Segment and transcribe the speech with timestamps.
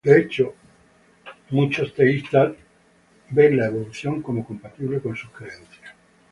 [0.03, 0.55] De hecho,
[1.51, 2.53] muchos teístas
[3.29, 5.93] ven la evolución como compatible con sus creencias.